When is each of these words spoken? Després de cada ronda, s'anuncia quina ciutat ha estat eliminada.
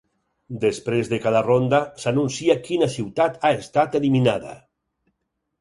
Després 0.61 1.11
de 1.11 1.19
cada 1.25 1.41
ronda, 1.47 1.81
s'anuncia 2.05 2.57
quina 2.69 2.89
ciutat 2.97 3.39
ha 3.51 3.55
estat 3.61 3.99
eliminada. 4.01 4.57